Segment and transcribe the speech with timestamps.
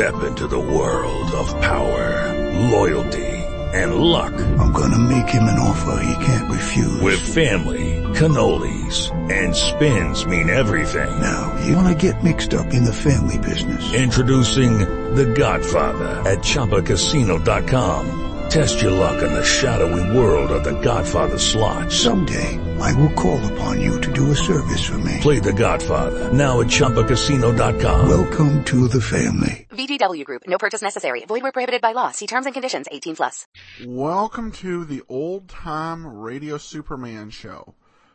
[0.00, 2.32] Step into the world of power,
[2.70, 3.36] loyalty,
[3.74, 4.32] and luck.
[4.58, 7.02] I'm gonna make him an offer he can't refuse.
[7.02, 11.20] With family, cannolis, and spins mean everything.
[11.20, 13.92] Now, you wanna get mixed up in the family business.
[13.92, 14.78] Introducing
[15.14, 18.48] The Godfather at ChumbaCasino.com.
[18.48, 21.92] Test your luck in the shadowy world of The Godfather slot.
[21.92, 25.18] Someday, I will call upon you to do a service for me.
[25.20, 28.08] Play The Godfather now at ChumbaCasino.com.
[28.08, 29.66] Welcome to the family.
[29.70, 30.44] VGW Group.
[30.46, 31.24] No purchase necessary.
[31.26, 32.10] Void where prohibited by law.
[32.10, 32.86] See terms and conditions.
[32.90, 33.46] 18 plus.
[33.86, 37.74] Welcome to the Old Time Radio Superman Show.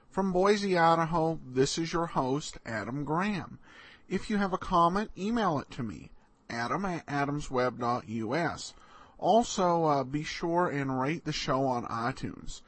[0.09, 3.59] From Boise, Idaho, this is your host, Adam Graham.
[4.09, 6.09] If you have a comment, email it to me,
[6.49, 8.73] adam at adamsweb.us.
[9.17, 12.61] Also, uh, be sure and rate the show on iTunes.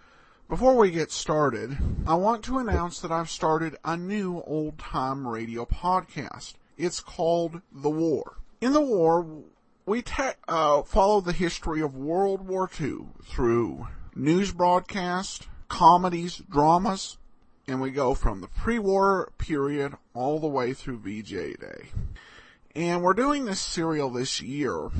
[0.49, 5.27] Before we get started, I want to announce that I've started a new old time
[5.27, 6.53] radio podcast.
[6.77, 8.37] It's called The War.
[8.61, 9.27] In The War,
[9.85, 10.05] we
[10.47, 17.17] uh, follow the history of World War II through news broadcasts, comedies, dramas,
[17.67, 21.89] and we go from the pre-war period all the way through VJ Day.
[22.73, 24.91] And we're doing this serial this year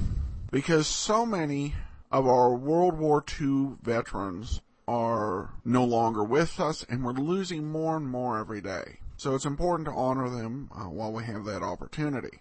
[0.52, 1.74] because so many
[2.12, 7.98] of our World War II veterans are no longer with us and we're losing more
[7.98, 9.00] and more every day.
[9.18, 12.40] So it's important to honor them uh, while we have that opportunity.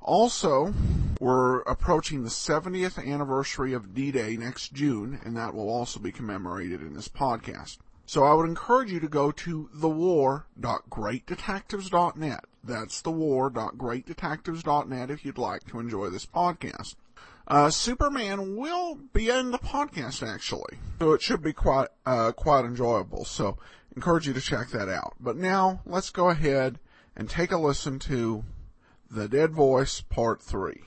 [0.00, 0.72] Also,
[1.20, 6.82] we're approaching the 70th anniversary of D-Day next June and that will also be commemorated
[6.82, 7.78] in this podcast.
[8.06, 12.44] So I would encourage you to go to thewar.greatdetectives.net.
[12.64, 16.94] That's thewar.greatdetectives.net if you'd like to enjoy this podcast.
[17.48, 22.66] Uh, Superman will be in the podcast actually, so it should be quite uh, quite
[22.66, 23.24] enjoyable.
[23.24, 23.56] So
[23.96, 25.14] encourage you to check that out.
[25.18, 26.78] But now let's go ahead
[27.16, 28.44] and take a listen to
[29.10, 30.82] the Dead Voice Part Three.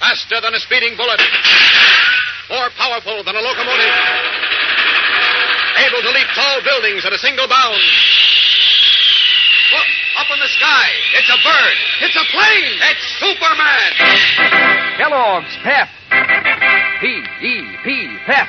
[0.00, 1.20] Faster than a speeding bullet,
[2.50, 3.94] more powerful than a locomotive,
[5.78, 7.78] able to leap tall buildings at a single bound.
[9.70, 9.86] Look,
[10.18, 14.98] up in the sky, it's a bird, it's a plane, it's Superman.
[14.98, 15.86] Kellogg's Pep.
[17.00, 18.48] P-E-P, Pep.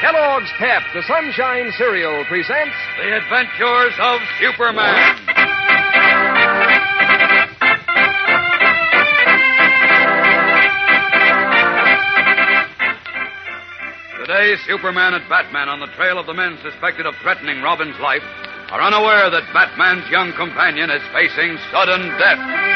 [0.00, 5.16] Kellogg's Pep, the Sunshine Cereal, presents The Adventures of Superman.
[14.20, 18.22] Today, Superman and Batman, on the trail of the men suspected of threatening Robin's life,
[18.70, 22.71] are unaware that Batman's young companion is facing sudden death.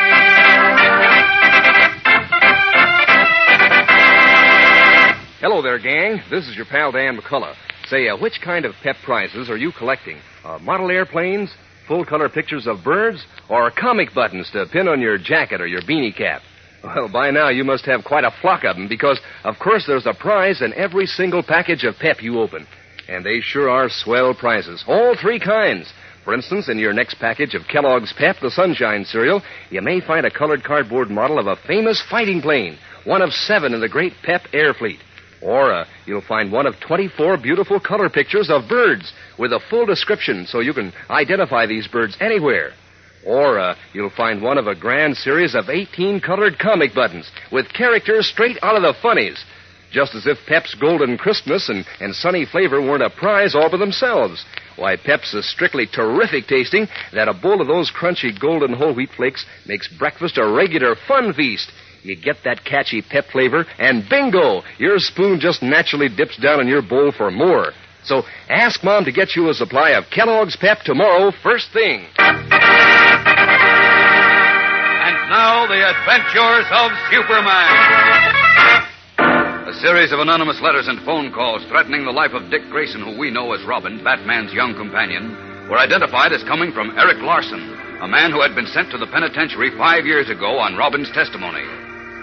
[5.40, 6.22] Hello there, gang.
[6.30, 7.54] This is your pal Dan McCullough.
[7.88, 10.16] Say, uh, which kind of pep prizes are you collecting?
[10.42, 11.52] Uh, model airplanes,
[11.86, 15.82] full color pictures of birds, or comic buttons to pin on your jacket or your
[15.82, 16.40] beanie cap?
[16.82, 20.06] Well, by now you must have quite a flock of them because, of course, there's
[20.06, 22.66] a prize in every single package of pep you open.
[23.06, 24.84] And they sure are swell prizes.
[24.88, 25.92] All three kinds.
[26.24, 30.24] For instance, in your next package of Kellogg's Pep, the Sunshine cereal, you may find
[30.24, 34.14] a colored cardboard model of a famous fighting plane, one of seven in the great
[34.22, 34.98] Pep Air Fleet.
[35.42, 39.86] Or uh, you'll find one of 24 beautiful color pictures of birds with a full
[39.86, 42.72] description so you can identify these birds anywhere.
[43.26, 47.72] Or uh, you'll find one of a grand series of 18 colored comic buttons with
[47.72, 49.44] characters straight out of the funnies.
[49.90, 53.78] Just as if Pep's Golden Christmas and, and Sunny Flavor weren't a prize all by
[53.78, 54.44] themselves.
[54.76, 59.10] Why, Pep's is strictly terrific tasting that a bowl of those crunchy golden whole wheat
[59.16, 61.72] flakes makes breakfast a regular fun feast.
[62.06, 64.62] You get that catchy pep flavor, and bingo!
[64.78, 67.72] Your spoon just naturally dips down in your bowl for more.
[68.04, 72.06] So ask Mom to get you a supply of Kellogg's Pep tomorrow, first thing.
[72.14, 72.36] And
[75.26, 77.74] now, the adventures of Superman.
[79.66, 83.18] A series of anonymous letters and phone calls threatening the life of Dick Grayson, who
[83.18, 85.34] we know as Robin, Batman's young companion,
[85.68, 89.08] were identified as coming from Eric Larson, a man who had been sent to the
[89.08, 91.66] penitentiary five years ago on Robin's testimony.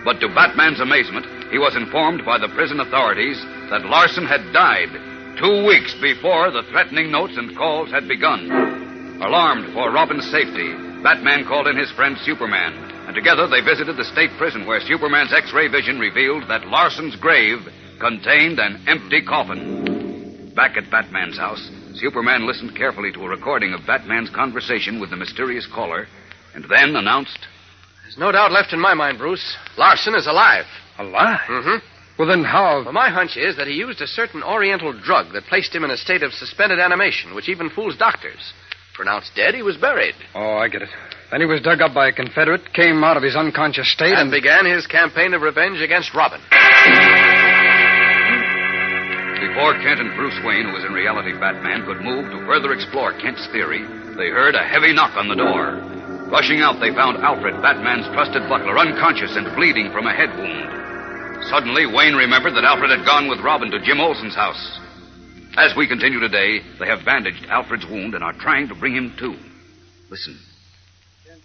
[0.04, 3.40] But to Batman's amazement, he was informed by the prison authorities
[3.70, 4.92] that Larson had died
[5.40, 8.52] two weeks before the threatening notes and calls had begun.
[9.22, 12.74] Alarmed for Robin's safety, Batman called in his friend Superman,
[13.08, 17.16] and together they visited the state prison where Superman's X ray vision revealed that Larson's
[17.16, 17.60] grave
[18.00, 20.52] contained an empty coffin.
[20.56, 25.16] Back at Batman's house, Superman listened carefully to a recording of Batman's conversation with the
[25.16, 26.08] mysterious caller,
[26.54, 27.48] and then announced
[28.14, 29.58] There's no doubt left in my mind, Bruce.
[29.76, 30.66] Larson is alive.
[31.00, 31.40] Alive?
[31.50, 31.78] Mm-hmm.
[32.20, 32.84] Well, then how?
[32.84, 35.90] Well, my hunch is that he used a certain oriental drug that placed him in
[35.90, 38.54] a state of suspended animation, which even fools doctors.
[38.94, 40.14] Pronounced dead, he was buried.
[40.36, 40.90] Oh, I get it.
[41.32, 44.30] Then he was dug up by a Confederate, came out of his unconscious state, And
[44.30, 44.32] and.
[44.32, 46.40] began his campaign of revenge against Robin.
[49.42, 53.18] Before Kent and Bruce Wayne, who was in reality Batman, could move to further explore
[53.18, 53.82] Kent's theory,
[54.14, 55.82] they heard a heavy knock on the door.
[56.34, 61.46] Rushing out, they found Alfred, Batman's trusted butler, unconscious and bleeding from a head wound.
[61.46, 64.80] Suddenly, Wayne remembered that Alfred had gone with Robin to Jim Olsen's house.
[65.58, 69.14] As we continue today, they have bandaged Alfred's wound and are trying to bring him
[69.20, 69.38] to.
[70.10, 70.40] Listen.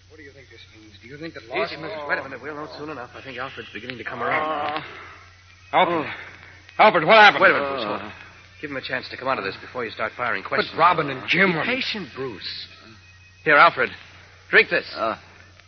[0.09, 0.97] What do you think this means?
[1.03, 1.81] Do you think that Easy, Larson...
[1.83, 2.07] mister.
[2.09, 2.41] Wait a minute.
[2.41, 3.11] We'll know soon enough.
[3.13, 4.41] I think Alfred's beginning to come around.
[4.41, 6.09] Uh, Alfred.
[6.79, 7.43] Alfred, what happened?
[7.43, 7.83] Wait a minute, Bruce.
[7.85, 8.13] Hold on.
[8.59, 10.73] Give him a chance to come out of this before you start firing questions.
[10.73, 10.81] But.
[10.81, 11.63] Robin and Jim were...
[11.63, 12.67] Patient, Bruce.
[13.45, 13.91] Here, Alfred.
[14.49, 14.85] Drink this.
[14.95, 15.17] Uh.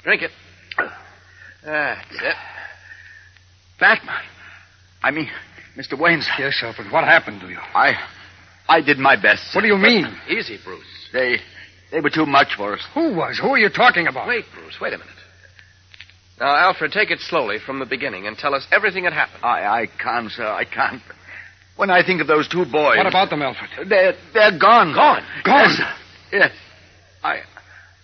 [0.04, 0.32] Drink it.
[0.78, 2.36] Ah, that's it.
[3.80, 4.24] Batman.
[5.04, 5.30] I mean,
[5.78, 6.00] Mr.
[6.00, 6.28] Wayne's.
[6.40, 6.92] Yes, Alfred.
[6.92, 7.58] What happened to you?
[7.58, 7.94] I,
[8.68, 9.54] I did my best.
[9.54, 10.06] What do you mean?
[10.30, 10.84] Easy, Bruce.
[11.14, 11.38] They,
[11.92, 12.82] they were too much for us.
[12.94, 13.40] Who was?
[13.40, 14.28] Who are you talking about?
[14.28, 14.78] Wait, Bruce.
[14.82, 15.14] Wait a minute.
[16.40, 19.44] Now, Alfred, take it slowly from the beginning and tell us everything that happened.
[19.44, 20.48] I, I can't, sir.
[20.48, 21.02] I can't.
[21.78, 22.98] When I think of those two boys.
[22.98, 23.88] What about them, Alfred?
[23.88, 24.94] They're, they're gone.
[24.94, 25.24] Gone?
[25.44, 25.70] Gone?
[25.70, 25.94] Yes, sir.
[26.32, 26.52] yes.
[27.24, 27.42] I,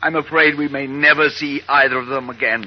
[0.01, 2.63] I'm afraid we may never see either of them again.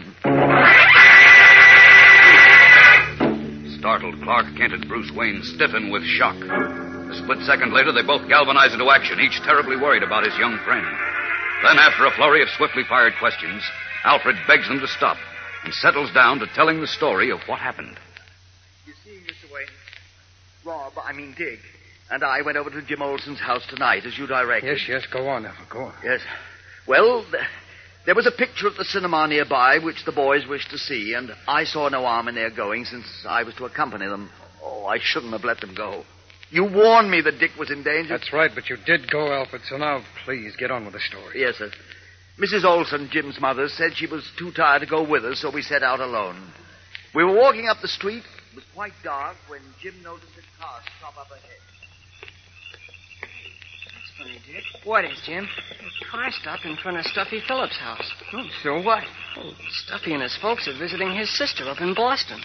[3.79, 6.37] Startled, Clark Kent and Bruce Wayne stiffen with shock.
[6.37, 10.59] A split second later, they both galvanize into action, each terribly worried about his young
[10.65, 10.85] friend.
[11.63, 13.63] Then, after a flurry of swiftly fired questions,
[14.05, 15.17] Alfred begs them to stop
[15.65, 17.99] and settles down to telling the story of what happened.
[18.87, 19.53] You see, Mr.
[19.53, 19.67] Wayne,
[20.65, 21.61] Rob, I mean Dick,
[22.11, 24.67] and I went over to Jim Olsen's house tonight, as you directed.
[24.67, 25.07] Yes, yes.
[25.13, 25.69] Go on, Alfred.
[25.69, 25.95] Go on.
[26.03, 26.21] Yes.
[26.87, 27.45] Well, th-
[28.07, 31.31] there was a picture at the cinema nearby which the boys wished to see, and
[31.47, 34.31] I saw no harm in their going since I was to accompany them.
[34.63, 36.05] Oh, I shouldn't have let them go.
[36.51, 38.19] You warned me that Dick was in danger.
[38.19, 39.63] That's right, but you did go, Alfred.
[39.69, 41.41] So now, please, get on with the story.
[41.41, 41.71] Yes, sir.
[42.39, 42.65] Mrs.
[42.65, 45.83] Olsen, Jim's mother, said she was too tired to go with us, so we set
[45.83, 46.53] out alone.
[47.15, 48.25] We were walking up the street.
[48.53, 51.61] It was quite dark when Jim noticed a car stop up ahead.
[54.21, 54.65] That's funny, Dick.
[54.85, 55.47] What is, Jim?
[55.47, 58.13] A car stopped in front of Stuffy Phillips' house.
[58.33, 59.05] Oh, so what?
[59.37, 59.53] Oh,
[59.85, 62.41] Stuffy and his folks are visiting his sister up in Boston.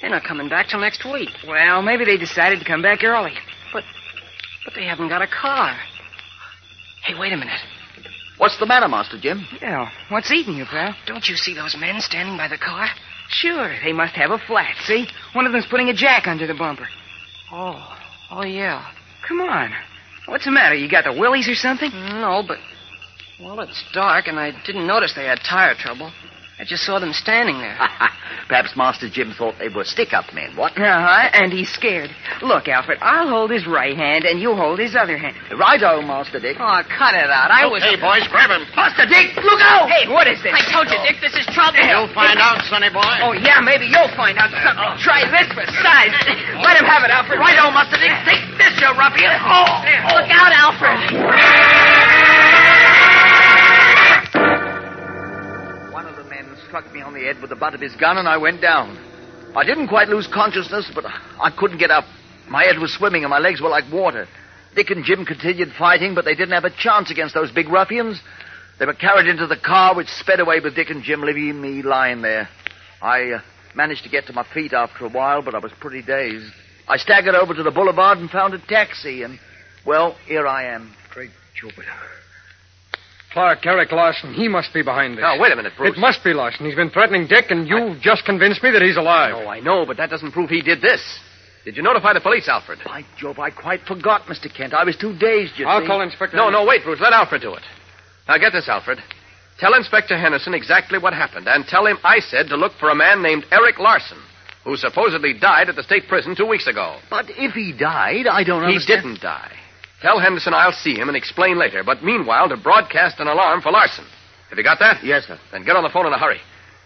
[0.00, 1.30] They're not coming back till next week.
[1.46, 3.32] Well, maybe they decided to come back early.
[3.72, 3.84] But
[4.64, 5.76] but they haven't got a car.
[7.04, 7.60] Hey, wait a minute.
[8.38, 9.46] What's the matter, Master Jim?
[9.62, 10.94] Yeah, what's eating you, pal?
[11.06, 12.88] Don't you see those men standing by the car?
[13.28, 15.06] Sure, they must have a flat, see?
[15.32, 16.86] One of them's putting a jack under the bumper.
[17.50, 17.96] Oh,
[18.30, 18.84] oh yeah.
[19.26, 19.72] Come on.
[20.26, 20.74] What's the matter?
[20.74, 21.90] You got the willies or something?
[21.92, 22.58] No, but
[23.40, 26.10] well, it's dark, and I didn't notice they had tire trouble.
[26.58, 27.76] I just saw them standing there.
[28.48, 30.72] Perhaps Master Jim thought they were stick-up men, what?
[30.72, 32.08] Uh-huh, and he's scared.
[32.40, 35.36] Look, Alfred, I'll hold his right hand, and you hold his other hand.
[35.52, 36.56] Righto, Master Dick.
[36.56, 37.50] Oh, cut it out.
[37.52, 37.82] I was...
[37.84, 38.64] Hey, boys, grab him.
[38.72, 39.90] Master Dick, look out!
[39.90, 40.54] Hey, what is this?
[40.54, 41.76] I told you, Dick, this is trouble.
[41.76, 43.04] You'll find out, sonny boy.
[43.20, 44.96] Oh, yeah, maybe you'll find out something.
[45.04, 46.14] Try this for size.
[46.62, 47.36] Let him have it, Alfred.
[47.36, 48.14] Righto, Master Dick.
[48.24, 49.34] Take this, you ruffian.
[49.44, 52.15] Oh, Look out, Alfred.
[56.66, 58.98] Struck me on the head with the butt of his gun, and I went down.
[59.54, 62.04] I didn't quite lose consciousness, but I couldn't get up.
[62.48, 64.26] My head was swimming, and my legs were like water.
[64.74, 68.20] Dick and Jim continued fighting, but they didn't have a chance against those big ruffians.
[68.78, 71.82] They were carried into the car, which sped away with Dick and Jim, leaving me
[71.82, 72.48] lying there.
[73.00, 73.40] I uh,
[73.74, 76.52] managed to get to my feet after a while, but I was pretty dazed.
[76.88, 79.38] I staggered over to the boulevard and found a taxi, and,
[79.86, 80.94] well, here I am.
[81.10, 81.88] Great Jupiter.
[83.36, 85.20] Clark, Eric Larson, he must be behind this.
[85.20, 85.94] Now, wait a minute, Bruce.
[85.94, 86.64] It must be Larson.
[86.64, 89.34] He's been threatening Dick, and you've just convinced me that he's alive.
[89.36, 91.02] Oh, I know, but that doesn't prove he did this.
[91.66, 92.78] Did you notify the police, Alfred?
[92.86, 94.48] By Jove, I quite forgot, Mr.
[94.48, 94.72] Kent.
[94.72, 95.86] I was too dazed, you I'll see.
[95.86, 96.34] call Inspector.
[96.34, 96.98] No, no, wait, Bruce.
[96.98, 97.62] Let Alfred do it.
[98.26, 99.00] Now, get this, Alfred.
[99.60, 102.94] Tell Inspector Henderson exactly what happened, and tell him I said to look for a
[102.94, 104.16] man named Eric Larson,
[104.64, 107.00] who supposedly died at the state prison two weeks ago.
[107.10, 109.02] But if he died, I don't understand.
[109.02, 109.52] He didn't die.
[110.06, 113.72] Tell Henderson I'll see him and explain later, but meanwhile to broadcast an alarm for
[113.72, 114.04] Larson.
[114.50, 115.02] Have you got that?
[115.02, 115.36] Yes, sir.
[115.50, 116.38] Then get on the phone in a hurry.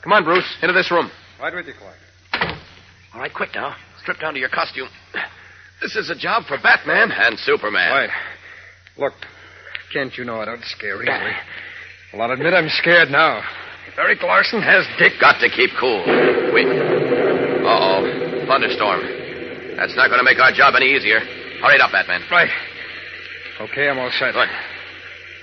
[0.03, 1.11] Come on, Bruce, into this room.
[1.39, 2.57] Right with you, Clark.
[3.13, 3.77] All right, quick now.
[4.01, 4.89] Strip down to your costume.
[5.83, 7.91] This is a job for Batman and Superman.
[7.91, 8.11] Right.
[8.99, 9.15] Look,
[9.95, 11.33] can't you know I don't scare easily.
[12.13, 13.41] Well, I'll admit I'm scared now.
[13.89, 15.13] If Eric Larson has Dick...
[15.19, 16.05] Got to keep cool.
[16.53, 16.69] Wait.
[17.65, 18.45] Uh-oh.
[18.47, 19.01] Thunderstorm.
[19.77, 21.21] That's not going to make our job any easier.
[21.65, 22.29] Hurry it up, Batman.
[22.31, 22.51] Right.
[23.61, 24.33] Okay, I'm all set.
[24.33, 24.49] Good.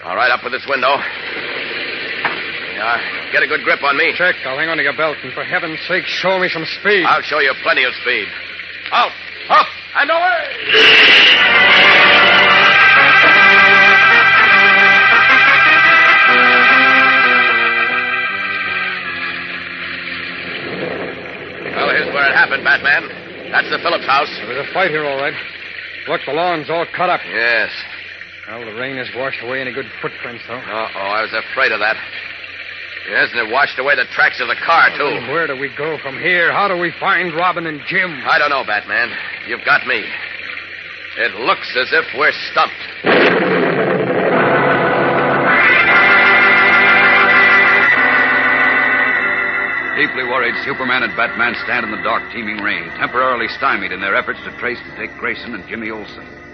[0.04, 0.90] All right, up with this window.
[2.74, 2.98] Yeah,
[3.32, 4.12] get a good grip on me.
[4.18, 4.34] Check.
[4.44, 7.06] I'll hang on to your belt, and for heaven's sake, show me some speed.
[7.06, 8.28] I'll show you plenty of speed.
[8.92, 9.12] Out,
[9.50, 9.68] up,
[10.02, 10.18] and away!
[21.76, 23.52] Well, here's where it happened, Batman.
[23.52, 24.30] That's the Phillips house.
[24.38, 25.36] There was a fight here, all right.
[26.08, 27.22] Look, the lawn's all cut up.
[27.28, 27.70] Yes.
[28.48, 30.56] Well, the rain has washed away any good footprints, though.
[30.56, 32.00] Uh-oh, I was afraid of that.
[33.12, 35.04] Yes, and it washed away the tracks of the car, too.
[35.04, 36.52] Well, where do we go from here?
[36.52, 38.24] How do we find Robin and Jim?
[38.24, 39.12] I don't know, Batman.
[39.48, 40.00] You've got me.
[41.20, 42.84] It looks as if we're stumped.
[49.98, 54.16] Deeply worried, Superman and Batman stand in the dark, teeming rain, temporarily stymied in their
[54.16, 56.47] efforts to trace Dick Grayson and Jimmy Olsen.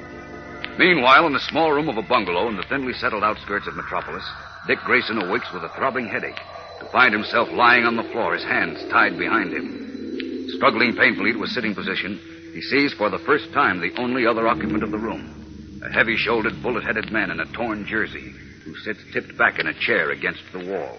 [0.77, 4.27] Meanwhile, in the small room of a bungalow in the thinly settled outskirts of Metropolis,
[4.65, 6.39] Dick Grayson awakes with a throbbing headache
[6.79, 10.47] to find himself lying on the floor, his hands tied behind him.
[10.57, 12.19] Struggling painfully to a sitting position,
[12.53, 16.17] he sees for the first time the only other occupant of the room, a heavy
[16.17, 18.33] shouldered, bullet headed man in a torn jersey
[18.65, 20.97] who sits tipped back in a chair against the wall.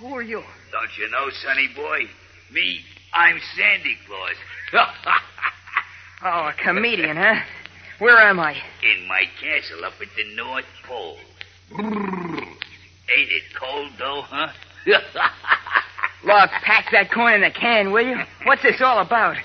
[0.00, 0.42] Who are you?
[0.72, 2.00] Don't you know, sonny boy?
[2.52, 2.80] Me,
[3.12, 4.36] I'm Sandy Claus.
[6.24, 7.40] Oh, a comedian, huh?
[7.98, 8.52] Where am I?
[8.52, 11.18] In my castle up at the North Pole.
[11.78, 14.48] Ain't it cold, though, huh?
[16.24, 18.16] Look, pack that coin in a can, will you?
[18.44, 19.36] What's this all about?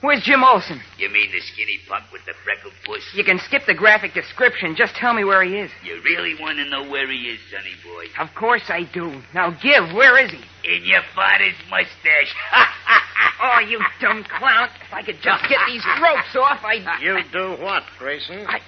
[0.00, 0.80] Where's Jim Olsen?
[0.96, 3.02] you mean the skinny punk with the freckled puss?
[3.14, 4.76] You can skip the graphic description.
[4.76, 5.70] Just tell me where he is.
[5.82, 8.04] You really want to know where he is, sonny boy?
[8.22, 9.20] Of course I do.
[9.34, 9.92] Now give.
[9.94, 10.38] Where is he?
[10.76, 12.34] In your father's mustache.
[13.40, 14.68] Oh, you dumb clown.
[14.86, 16.84] If I could just get these ropes off, I'd.
[17.02, 18.44] You do what, Grayson?
[18.46, 18.60] I...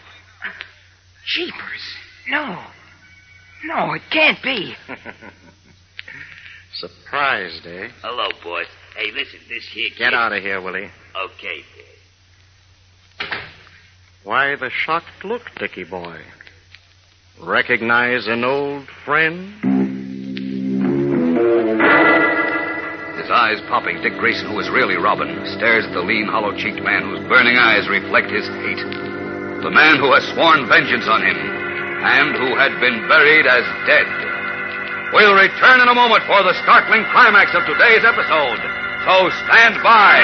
[1.26, 1.96] Jeepers.
[2.28, 2.64] No.
[3.64, 4.74] No, it can't be.
[6.74, 7.88] Surprised, eh?
[8.00, 8.66] Hello, boss.
[8.96, 9.98] Hey, listen, this here kid...
[9.98, 10.90] Get out of here, Willie.
[11.16, 11.90] Okay, boss.
[14.22, 16.20] Why the shocked look, Dickie boy?
[17.42, 19.54] Recognize an old friend?
[23.30, 27.06] Eyes popping, Dick Grayson, who is really Robin, stares at the lean, hollow cheeked man
[27.06, 28.82] whose burning eyes reflect his hate.
[29.62, 34.08] The man who has sworn vengeance on him, and who had been buried as dead.
[35.14, 38.58] We'll return in a moment for the startling climax of today's episode.
[39.06, 40.18] So stand by.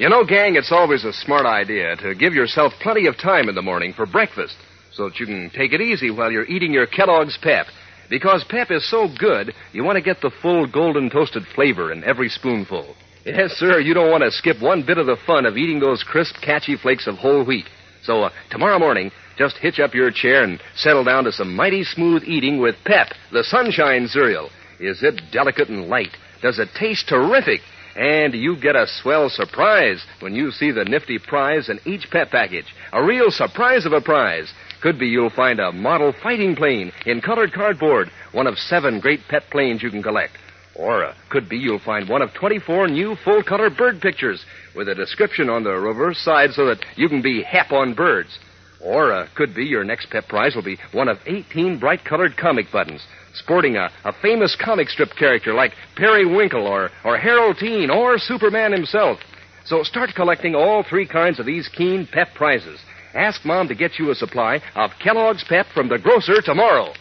[0.00, 3.54] You know, gang, it's always a smart idea to give yourself plenty of time in
[3.54, 4.56] the morning for breakfast
[4.92, 7.66] so that you can take it easy while you're eating your Kellogg's Pep.
[8.10, 12.02] Because Pep is so good, you want to get the full golden toasted flavor in
[12.02, 12.96] every spoonful.
[13.24, 16.02] Yes, sir, you don't want to skip one bit of the fun of eating those
[16.02, 17.66] crisp, catchy flakes of whole wheat.
[18.02, 21.84] So, uh, tomorrow morning, just hitch up your chair and settle down to some mighty
[21.84, 24.50] smooth eating with Pep, the sunshine cereal.
[24.80, 26.16] Is it delicate and light?
[26.42, 27.60] Does it taste terrific?
[27.94, 32.30] And you get a swell surprise when you see the nifty prize in each Pep
[32.30, 32.74] package.
[32.92, 34.52] A real surprise of a prize.
[34.82, 39.20] Could be you'll find a model fighting plane in colored cardboard, one of seven great
[39.28, 40.32] Pep planes you can collect.
[40.74, 44.44] Or uh, could be you'll find one of 24 new full color bird pictures
[44.74, 48.38] with a description on the reverse side so that you can be hep on birds.
[48.82, 52.36] Or uh, could be your next Pep prize will be one of 18 bright colored
[52.36, 53.02] comic buttons
[53.34, 58.72] sporting a, a famous comic strip character like Periwinkle or, or Harold Teen or Superman
[58.72, 59.18] himself.
[59.64, 62.80] So start collecting all three kinds of these keen Pep prizes.
[63.14, 66.92] Ask Mom to get you a supply of Kellogg's Pep from the grocer tomorrow.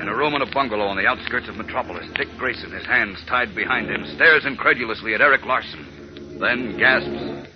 [0.00, 3.18] In a room in a bungalow on the outskirts of Metropolis, Dick Grayson, his hands
[3.28, 6.38] tied behind him, stares incredulously at Eric Larson.
[6.40, 7.48] Then gasps.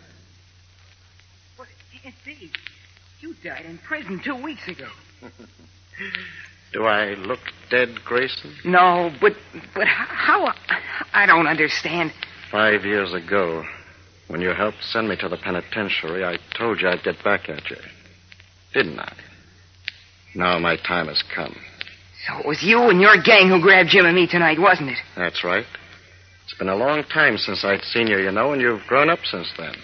[1.56, 2.50] But it can't be.
[3.20, 4.88] You died in prison two weeks ago.
[6.72, 7.38] Do I look
[7.70, 8.52] dead, Grayson?
[8.64, 9.34] No, but
[9.74, 10.52] but how?
[11.12, 12.12] I don't understand.
[12.50, 13.64] Five years ago,
[14.28, 17.70] when you helped send me to the penitentiary, I told you I'd get back at
[17.70, 17.76] you.
[18.72, 19.12] Didn't I?
[20.34, 21.54] Now my time has come.
[22.26, 24.98] So it was you and your gang who grabbed Jim and me tonight, wasn't it?
[25.16, 25.66] That's right.
[26.44, 29.20] It's been a long time since I'd seen you, you know, and you've grown up
[29.24, 29.74] since then.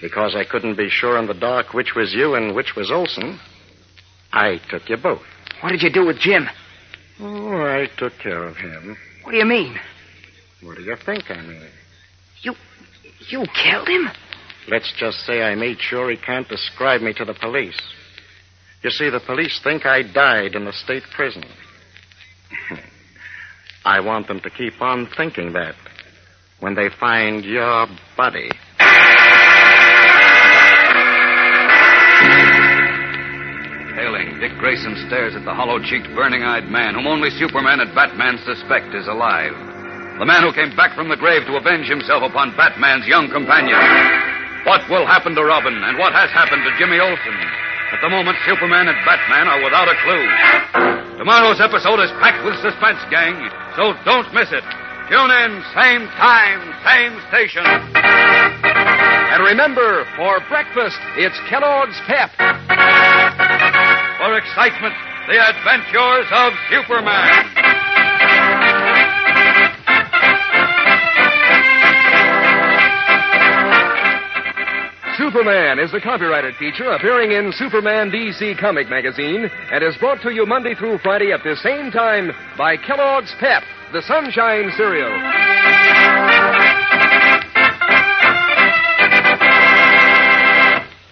[0.00, 3.40] Because I couldn't be sure in the dark which was you and which was Olsen,
[4.32, 5.22] I took you both.
[5.62, 6.48] What did you do with Jim?
[7.20, 8.96] Oh, I took care of him.
[9.22, 9.76] What do you mean?
[10.62, 11.68] What do you think I mean?
[12.42, 12.54] You
[13.28, 14.08] you killed him?
[14.68, 17.80] Let's just say I made sure he can't describe me to the police.
[18.82, 21.44] You see, the police think I died in the state prison.
[23.84, 25.74] I want them to keep on thinking that
[26.60, 28.50] when they find your body.
[33.94, 37.94] Hailing, Dick Grayson stares at the hollow cheeked, burning eyed man whom only Superman and
[37.94, 39.75] Batman suspect is alive.
[40.16, 43.76] The man who came back from the grave to avenge himself upon Batman's young companion.
[44.64, 47.36] What will happen to Robin, and what has happened to Jimmy Olsen?
[47.92, 50.24] At the moment, Superman and Batman are without a clue.
[51.20, 53.36] Tomorrow's episode is packed with suspense, gang,
[53.76, 54.64] so don't miss it.
[55.12, 57.62] Tune in, same time, same station.
[57.62, 62.32] And remember, for breakfast, it's Kellogg's Pep.
[64.16, 64.96] For excitement,
[65.28, 67.55] the adventures of Superman.
[75.16, 80.30] Superman is a copyrighted feature appearing in Superman DC Comic Magazine and is brought to
[80.30, 83.62] you Monday through Friday at the same time by Kellogg's Pep,
[83.94, 85.08] the Sunshine Cereal.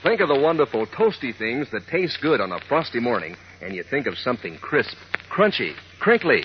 [0.02, 3.82] Think of the wonderful toasty things that taste good on a frosty morning, and you
[3.82, 4.98] think of something crisp,
[5.30, 6.44] crunchy, crinkly.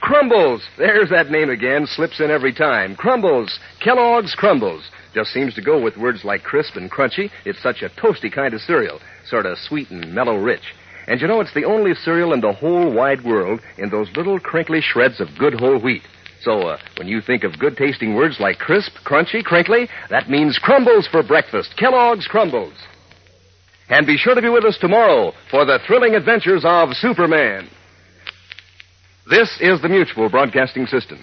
[0.00, 0.62] Crumbles!
[0.76, 2.94] There's that name again, slips in every time.
[2.94, 3.58] Crumbles.
[3.82, 4.84] Kellogg's Crumbles.
[5.14, 7.30] Just seems to go with words like crisp and crunchy.
[7.44, 10.74] It's such a toasty kind of cereal, sort of sweet and mellow rich.
[11.06, 14.40] And you know, it's the only cereal in the whole wide world in those little
[14.40, 16.02] crinkly shreds of good whole wheat.
[16.40, 20.58] So, uh, when you think of good tasting words like crisp, crunchy, crinkly, that means
[20.58, 21.74] crumbles for breakfast.
[21.78, 22.74] Kellogg's Crumbles.
[23.88, 27.68] And be sure to be with us tomorrow for the thrilling adventures of Superman.
[29.28, 31.22] This is the Mutual Broadcasting System.